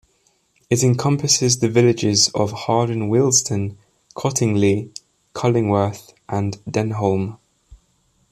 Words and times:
It 0.71 0.81
encompasses 0.83 1.59
the 1.59 1.69
villages 1.69 2.31
of 2.33 2.51
Harden, 2.51 3.07
Wilsden, 3.11 3.77
Cottingley, 4.15 4.89
Cullingworth 5.35 6.15
and 6.27 6.57
Denholme. 6.67 7.37